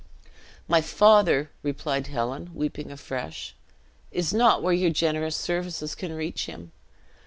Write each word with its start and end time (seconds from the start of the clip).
"My 0.67 0.81
father," 0.81 1.51
replied 1.61 2.07
Helen, 2.07 2.49
weeping 2.55 2.89
afresh, 2.91 3.53
"is 4.11 4.33
not 4.33 4.63
where 4.63 4.73
your 4.73 4.89
generous 4.89 5.35
services 5.35 5.93
can 5.93 6.13
reach 6.13 6.47
him. 6.47 6.71